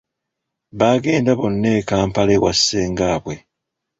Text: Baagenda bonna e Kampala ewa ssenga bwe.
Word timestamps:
Baagenda 0.79 1.31
bonna 1.39 1.69
e 1.79 1.81
Kampala 1.89 2.31
ewa 2.37 2.51
ssenga 2.57 3.07
bwe. 3.23 3.35